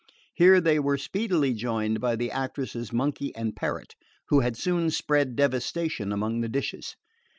Here 0.33 0.59
they 0.59 0.79
were 0.79 0.97
speedily 0.97 1.53
joined 1.53 2.01
by 2.01 2.15
the 2.15 2.31
actress's 2.31 2.91
monkey 2.91 3.35
and 3.35 3.55
parrot, 3.55 3.93
who 4.29 4.39
had 4.39 4.57
soon 4.57 4.89
spread 4.89 5.35
devastation 5.35 6.11
among 6.11 6.41
the 6.41 6.49
dishes. 6.49 6.95